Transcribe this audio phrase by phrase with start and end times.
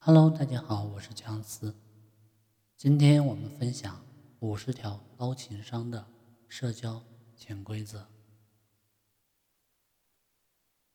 [0.00, 1.74] Hello，大家好，我是姜思。
[2.76, 4.00] 今天我们分享
[4.38, 6.06] 五十条高情商的
[6.46, 7.02] 社交
[7.36, 8.06] 潜规则。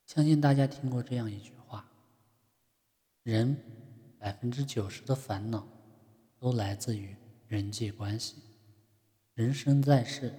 [0.06, 1.86] 相信大家听过这样一句话：
[3.24, 3.56] 人
[4.18, 5.68] 百分之九十的烦恼
[6.40, 7.16] 都来自于
[7.48, 8.38] 人际关系。
[9.34, 10.34] 人生在世，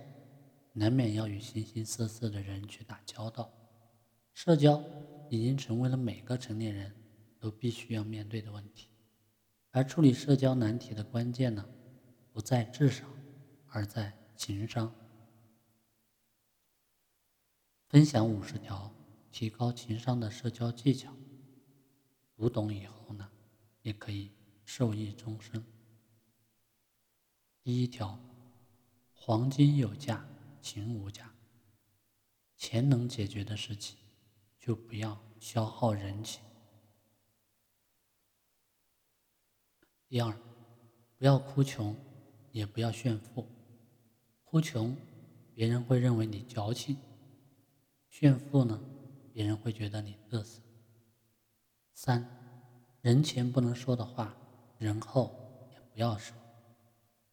[0.73, 3.53] 难免要与形形色色的人去打交道，
[4.33, 4.83] 社交
[5.29, 6.93] 已经成为了每个成年人。
[7.45, 8.89] 都必须要面对的问题，
[9.71, 11.63] 而处理社交难题的关键呢，
[12.33, 13.07] 不在智商，
[13.67, 14.91] 而在情商。
[17.87, 18.91] 分享五十条
[19.31, 21.15] 提高情商的社交技巧，
[22.35, 23.31] 读懂以后呢，
[23.83, 24.31] 也可以
[24.65, 25.63] 受益终生。
[27.63, 28.19] 第一条，
[29.13, 30.27] 黄金有价，
[30.63, 31.31] 情无价。
[32.57, 33.99] 钱能解决的事情，
[34.59, 36.43] 就不要消耗人情。
[40.15, 40.33] 第二，
[41.19, 41.93] 不要哭穷，
[42.53, 43.49] 也不要炫富。
[44.45, 44.97] 哭穷，
[45.53, 46.95] 别人会认为你矫情；
[48.09, 48.81] 炫富呢，
[49.33, 50.63] 别人会觉得你嘚瑟。
[51.95, 52.25] 三，
[53.01, 54.37] 人前不能说的话，
[54.79, 56.37] 人后也不要说，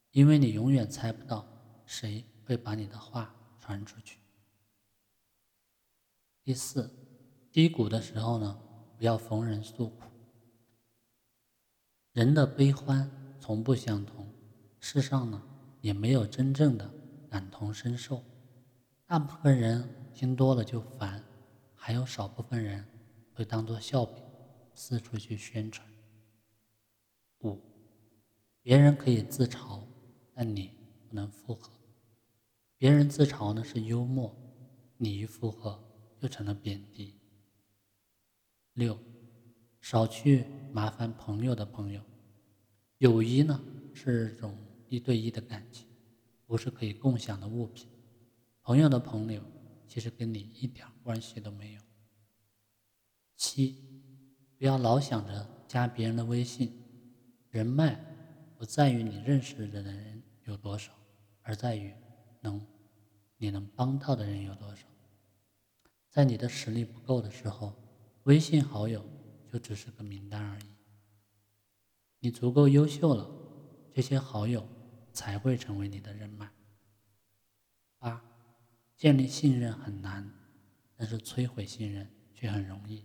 [0.10, 1.46] 因为你永远猜不到
[1.86, 4.18] 谁会把你的话传出去。
[6.42, 6.90] 第四，
[7.52, 8.60] 低谷的时候呢，
[8.98, 10.11] 不要逢人诉苦。
[12.14, 13.10] 人的悲欢
[13.40, 14.28] 从不相同，
[14.82, 15.42] 世上呢
[15.80, 16.94] 也没有真正的
[17.30, 18.22] 感同身受。
[19.06, 21.24] 大部分人听多了就烦，
[21.74, 22.86] 还有少部分人
[23.34, 24.22] 会当做笑柄，
[24.76, 25.88] 四处去宣传。
[27.44, 27.58] 五，
[28.62, 29.82] 别人可以自嘲，
[30.34, 30.70] 但你
[31.08, 31.72] 不能附和。
[32.78, 34.36] 别人自嘲呢是幽默，
[34.98, 35.82] 你一附和
[36.20, 37.16] 就成了贬低。
[38.74, 39.00] 六。
[39.82, 42.00] 少去麻烦朋友的朋友，
[43.00, 43.60] 友谊呢
[43.94, 44.56] 是种
[44.88, 45.88] 一对一的感情，
[46.46, 47.90] 不是可以共享的物品。
[48.62, 49.42] 朋友的朋友
[49.88, 51.82] 其实跟你一点关系都没有。
[53.36, 53.76] 七，
[54.58, 56.72] 不要老想着加别人的微信，
[57.50, 58.00] 人脉
[58.58, 60.92] 不在于你认识的人有多少，
[61.42, 61.92] 而在于
[62.40, 62.62] 能
[63.36, 64.88] 你能帮到的人有多少。
[66.08, 67.74] 在你的实力不够的时候，
[68.24, 69.04] 微信好友。
[69.52, 70.76] 就只是个名单而已。
[72.20, 73.30] 你足够优秀了，
[73.94, 74.66] 这些好友
[75.12, 76.50] 才会成为你的人脉。
[77.98, 78.24] 八，
[78.96, 80.32] 建立信任很难，
[80.96, 83.04] 但是摧毁信任却很容易。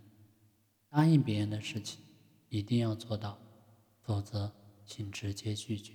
[0.87, 2.01] 答应别人的事情
[2.47, 3.37] 一定要做到，
[4.01, 4.55] 否则
[4.85, 5.93] 请直接拒绝。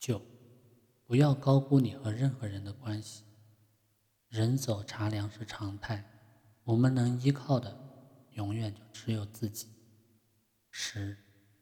[0.00, 0.20] 九，
[1.04, 3.22] 不要高估你和任何人的关系。
[4.28, 6.04] 人走茶凉是常态，
[6.64, 7.91] 我们能依靠的。
[8.34, 9.68] 永远就只有自己。
[10.70, 11.16] 十，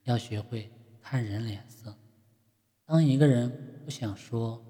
[0.05, 0.71] 要学会
[1.01, 1.97] 看人脸色。
[2.85, 4.65] 当一个人不想说，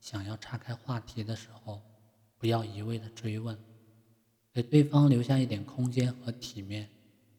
[0.00, 1.82] 想要岔开话题的时候，
[2.36, 3.58] 不要一味的追问，
[4.52, 6.88] 给对方留下一点空间和体面，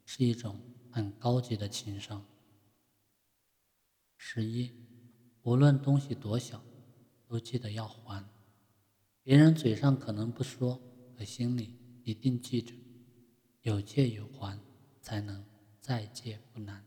[0.04, 0.58] 是一种
[0.90, 2.24] 很高级的情商。
[4.16, 4.70] 十一，
[5.42, 6.62] 无论东西多小，
[7.26, 8.24] 都记得要还。
[9.22, 10.80] 别人嘴上可能不说，
[11.16, 12.74] 可心里一定记着。
[13.62, 14.58] 有借有还，
[15.00, 15.44] 才能
[15.80, 16.84] 再借不难。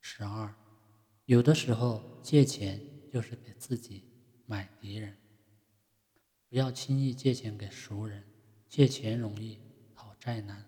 [0.00, 0.52] 十二，
[1.26, 2.80] 有的时候借钱
[3.12, 4.04] 就是给自己
[4.46, 5.16] 买敌人。
[6.48, 8.24] 不要轻易借钱给熟人，
[8.68, 9.60] 借钱容易
[9.94, 10.64] 讨债难。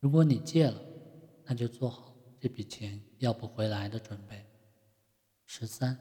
[0.00, 0.82] 如果你借了，
[1.44, 4.44] 那就做好这笔钱要不回来的准备。
[5.46, 5.96] 十三，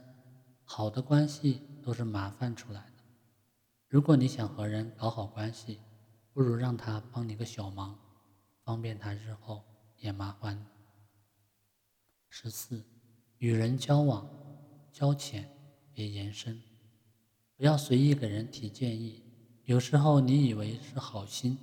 [0.63, 3.03] 好的关系都是麻烦出来的。
[3.88, 5.79] 如果你想和人搞好关系，
[6.34, 8.00] 不如让他帮你个小忙，
[8.64, 9.64] 方便他日后
[9.97, 10.66] 也麻烦。
[12.30, 12.84] 十四，
[13.40, 14.30] 与人交往，
[14.94, 15.50] 交浅
[15.92, 16.62] 别言深，
[17.58, 19.22] 不要随意给人提建议。
[19.66, 21.58] 有时候你以为是好心，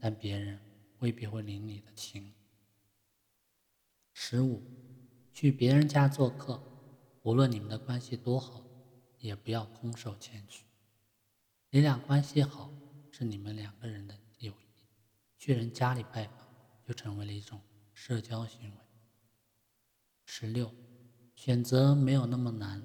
[0.00, 0.58] 但别人
[0.98, 2.32] 未必会领你的情。
[4.12, 4.60] 十五，
[5.32, 6.60] 去别人家做客，
[7.22, 8.64] 无论你们的关系多好，
[9.18, 10.64] 也不要空手前去。
[11.70, 12.68] 你俩关系好。
[13.18, 14.86] 是你们两个人的友谊，
[15.36, 16.48] 去人家里拜访
[16.86, 17.60] 就成为了一种
[17.92, 18.76] 社交行为。
[20.24, 20.72] 十六，
[21.34, 22.80] 选择没有那么难，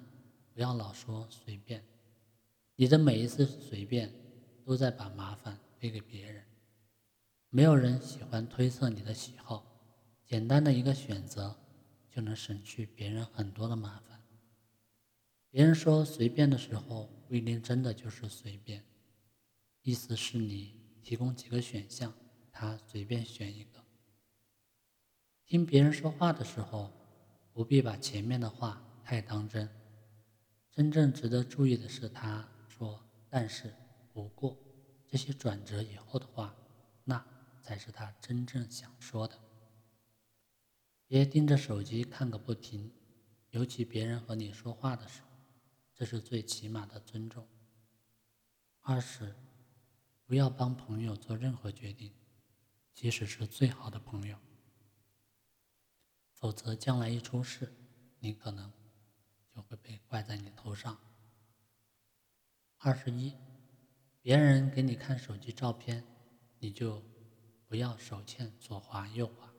[0.52, 1.86] 不要老说随便，
[2.76, 4.12] 你的每一次随便
[4.66, 6.44] 都在把麻烦推给别人。
[7.50, 9.64] 没有人喜欢推测你的喜好，
[10.26, 11.56] 简单的一个选择
[12.10, 14.20] 就能省去别人很多的麻烦。
[15.52, 18.84] 别人说随便的时候，不一定真的就是随便。
[19.84, 22.14] 意思是你提供几个选项，
[22.54, 23.84] 他随便选一个。
[25.46, 26.90] 听别人说话的时候，
[27.52, 29.70] 不必把前面的话太当真。
[30.72, 33.00] 真正值得注意的是他说
[33.30, 33.76] “但是
[34.14, 34.58] ”“不过”
[35.06, 36.56] 这些转折以后的话，
[37.04, 37.24] 那
[37.62, 39.38] 才是他真正想说的。
[41.06, 42.90] 别盯着手机看个不停，
[43.50, 45.28] 尤其别人和你说话的时候，
[45.94, 47.46] 这是最起码的尊重。
[48.80, 49.36] 二是，
[50.26, 52.14] 不要帮朋友做任何决定，
[52.94, 54.38] 即使是最好的朋友，
[56.32, 57.74] 否则将来一出事，
[58.20, 58.72] 你可能
[59.54, 60.98] 就会被怪在你头上。
[62.78, 63.34] 二十一，
[64.22, 66.04] 别人给你看手机照片，
[66.60, 67.04] 你就
[67.68, 69.54] 不要手欠左滑右滑。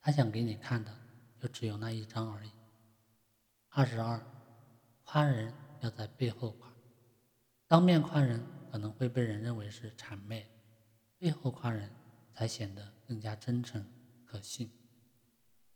[0.00, 0.96] 他想给你看的，
[1.38, 2.50] 就只有那一张而已。
[3.68, 4.24] 二十二，
[5.02, 6.72] 夸人要在背后夸，
[7.66, 8.40] 当面夸人
[8.76, 10.46] 可能会被人认为是谄媚，
[11.16, 11.90] 背后夸人
[12.30, 13.82] 才显得更加真诚
[14.26, 14.70] 可信。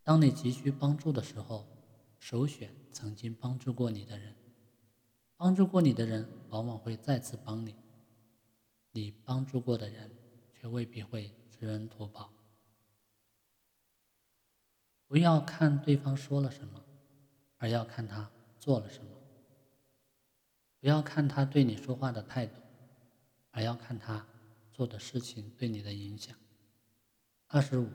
[0.02, 1.66] 当你急需帮助的时候，
[2.18, 4.36] 首选曾经帮助过你的人，
[5.34, 7.74] 帮助过你的人往往会再次帮你，
[8.92, 10.10] 你帮助过的人
[10.52, 12.30] 却未必会知恩图报。
[15.06, 16.84] 不要看对方说了什么，
[17.56, 19.10] 而要看他做了什么；
[20.80, 22.60] 不要看他对你说话的态度，
[23.50, 24.26] 而要看他
[24.72, 26.36] 做的事情对你的影响。
[27.46, 27.88] 二十五，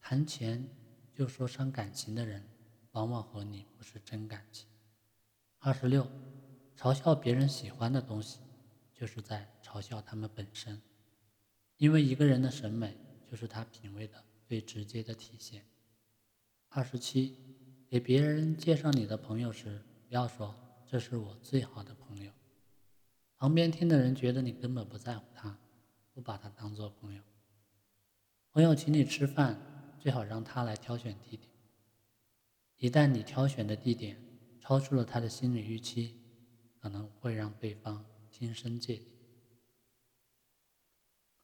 [0.00, 0.66] 谈钱
[1.14, 2.42] 就说伤感情的人，
[2.92, 4.66] 往往和你不是真感情。
[5.58, 6.08] 二十六，
[6.76, 8.40] 嘲笑别人喜欢的东西，
[8.94, 10.80] 就是在嘲笑他们本身，
[11.76, 12.96] 因为一个人的审美
[13.30, 15.64] 就是他品味的最直接的体现。
[16.68, 17.36] 二十七，
[17.88, 20.54] 给别人介绍你的朋友时，不要说
[20.86, 22.30] 这是我最好的朋友，
[23.38, 25.58] 旁边听的人觉得你根本不在乎他，
[26.14, 27.22] 不把他当做朋友。
[28.50, 29.60] 朋友请你吃饭，
[29.98, 31.50] 最好让他来挑选地点。
[32.78, 34.18] 一旦你挑选的地点
[34.58, 36.18] 超出了他的心理预期，
[36.80, 39.12] 可能会让对方心生芥蒂。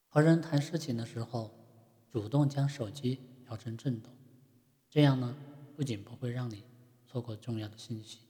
[0.08, 1.50] 和人谈事情的时候，
[2.10, 4.10] 主动将手机调成震动。
[4.88, 5.36] 这样呢，
[5.76, 6.64] 不仅不会让你
[7.06, 8.20] 错过重要的信息，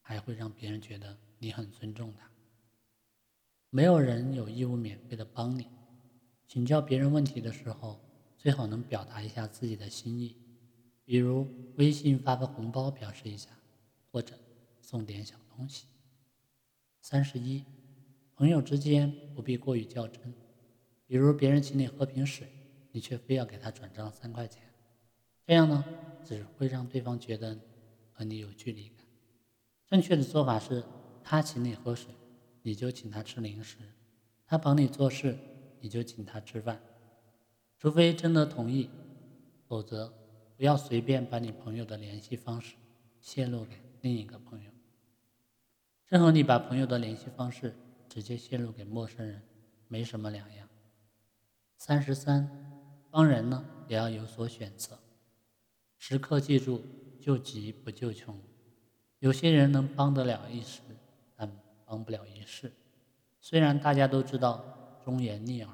[0.00, 2.30] 还会让别人觉得你很尊重他。
[3.74, 5.66] 没有人有义务免费的帮你。
[6.46, 7.98] 请教别人问题的时候，
[8.38, 10.36] 最好能表达一下自己的心意，
[11.04, 11.44] 比如
[11.74, 13.50] 微信发个红包表示一下，
[14.12, 14.38] 或者
[14.80, 15.86] 送点小东西。
[17.00, 17.64] 三十一，
[18.36, 20.32] 朋友之间不必过于较真，
[21.04, 22.46] 比如别人请你喝瓶水，
[22.92, 24.62] 你却非要给他转账三块钱。
[25.44, 25.84] 这样呢，
[26.24, 27.58] 只会让对方觉得
[28.12, 28.98] 和你有距离感。
[29.88, 30.84] 正确的做法是，
[31.24, 32.14] 他请你喝水，
[32.66, 33.76] 你就请他吃零食；
[34.46, 35.36] 他帮你做事，
[35.80, 36.80] 你就请他吃饭。
[37.78, 38.88] 除非真的同意，
[39.68, 40.10] 否则
[40.56, 42.74] 不要随便把你朋友的联系方式
[43.20, 44.70] 泄露给另一个朋友。
[46.06, 47.74] 这和你把朋友的联系方式
[48.08, 49.42] 直接泄露给陌生人
[49.86, 50.66] 没什么两样。
[51.76, 52.48] 三十三，
[53.10, 54.98] 帮人呢也要有所选择。
[55.98, 56.82] 时刻记住，
[57.20, 58.40] 救急不救穷。
[59.18, 60.80] 有些人能帮得了一时，
[61.94, 62.72] 但帮不了一世。
[63.40, 64.64] 虽然大家都知道
[65.04, 65.72] 忠言逆耳，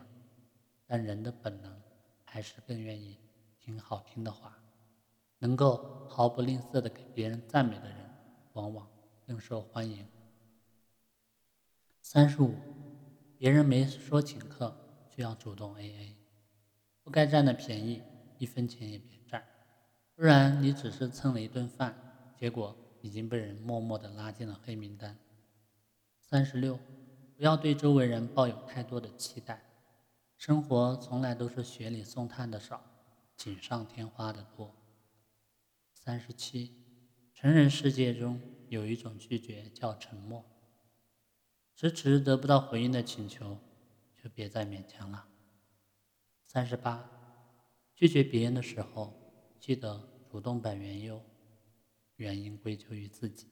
[0.87, 1.81] 但人的本能
[2.27, 3.17] 还是更愿意
[3.59, 4.59] 听好听的话。
[5.39, 7.97] 能够毫不吝啬的给别人赞美的人，
[8.53, 8.87] 往往
[9.27, 10.07] 更受欢迎。
[12.03, 12.55] 三十五，
[13.39, 14.77] 别人没说请客，
[15.09, 16.13] 就要主动 AA，
[17.03, 18.03] 不该占的便宜，
[18.37, 19.43] 一分钱也别占。
[20.15, 21.97] 不然你只是蹭了一顿饭，
[22.37, 25.17] 结果已经被人默默的拉进了黑名单。
[26.31, 26.79] 三十六，
[27.37, 29.65] 不要对周围人抱有太多的期待，
[30.37, 32.81] 生活从来都是雪里送炭的少，
[33.37, 34.73] 锦上添花的多。
[35.93, 36.73] 三十七，
[37.35, 40.45] 成人世界中有一种拒绝叫沉默，
[41.75, 43.59] 迟迟得不到回应的请求，
[44.23, 45.27] 就别再勉强了。
[46.47, 47.11] 三十八，
[47.93, 49.17] 拒绝别人的时候。
[49.59, 51.21] 记得主动本缘由，
[52.15, 53.49] 原因归咎于自己。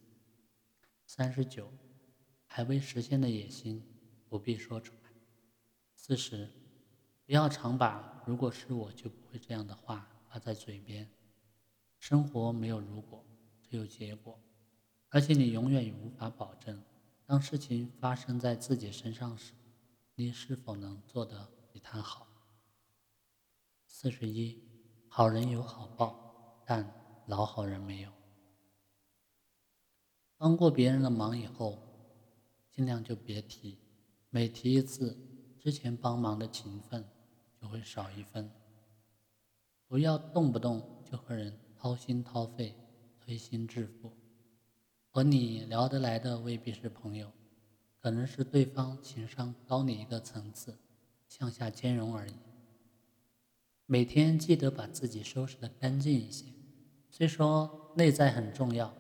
[1.05, 1.71] 三十九，
[2.49, 3.81] 还未实现的野心
[4.29, 5.11] 不必说出来。
[5.95, 6.51] 四十，
[7.25, 11.09] 不要常把“如果是我就不会这样的话”挂在嘴边。
[11.99, 13.25] 生活没有如果，
[13.63, 14.37] 只有结果，
[15.11, 16.83] 而且你永远也无法保证，
[17.25, 19.53] 当事情发生在自己身上时，
[20.17, 22.27] 你是否能做得比他好。
[23.87, 24.67] 四十一。
[25.11, 26.87] 好人有好报，但
[27.27, 28.13] 老好人没有。
[30.37, 31.79] 帮过别人的忙以后，
[32.79, 33.77] 尽量就别提，
[34.31, 35.19] 每提一次，
[35.59, 37.05] 之前帮忙的情分
[37.61, 38.49] 就会少一分。
[39.89, 42.73] 不要动不动就和人掏心掏肺、
[43.19, 44.13] 推心置腹。
[45.09, 47.33] 和你聊得来的未必是朋友，
[48.01, 50.79] 可能是对方情商高你一个层次，
[51.27, 52.35] 向下兼容而已。
[53.87, 56.45] 每天记得把自己收拾得干净一些。
[57.11, 58.95] 虽说内在很重要，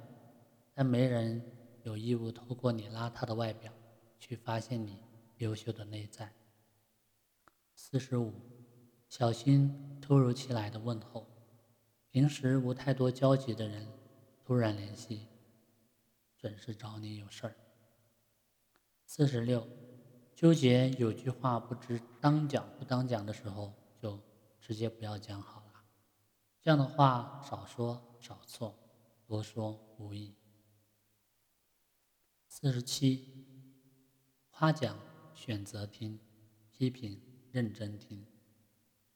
[0.75, 1.41] 但没人
[1.89, 3.73] 有义务透过你邋遢的外表
[4.21, 5.03] 去发现你
[5.39, 6.31] 优秀的内在。
[7.75, 8.35] 四十五，
[9.09, 11.27] 小心突如其来的问候。
[12.11, 13.89] 平时无太多交集的人，
[14.45, 15.29] 突然联系，
[16.37, 17.57] 准是找你有事儿。
[19.07, 19.67] 四十六，
[20.35, 24.21] 纠结有句话不知当讲不当讲的时候，就。
[24.61, 25.85] 直接不要讲好了，
[26.61, 28.75] 这样的话少说少错，
[29.25, 30.35] 多说无益。
[32.61, 33.25] 四十七，
[34.51, 34.99] 夸奖
[35.33, 36.19] 选择听，
[36.73, 37.23] 批评
[37.53, 38.27] 认真听。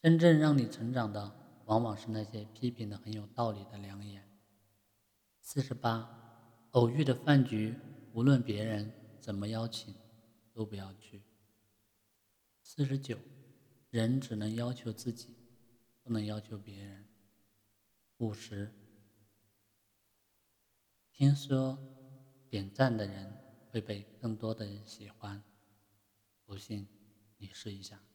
[0.01, 4.23] 真正让你成长的，往往是那些批评的很有道理的良言。
[5.41, 6.09] 四十八，
[6.71, 7.75] 偶遇的饭局，
[8.13, 9.93] 无论别人怎么邀请，
[10.53, 11.25] 都不要去。
[12.63, 13.19] 四十九，
[13.91, 15.35] 人只能要求自己。
[16.05, 17.05] 不能要求别人。
[18.19, 18.73] 五十，
[21.11, 21.77] 听说
[22.53, 23.33] 点赞的人
[23.71, 25.43] 会被更多的人喜欢，
[26.45, 26.87] 不信
[27.39, 28.12] 你试一下。